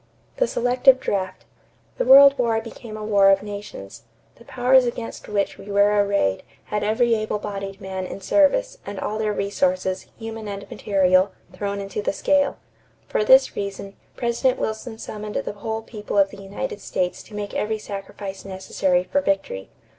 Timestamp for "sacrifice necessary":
17.77-19.03